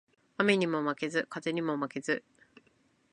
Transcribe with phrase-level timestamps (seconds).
[0.39, 2.23] 雨ニモ負ケズ、風ニモ負ケズ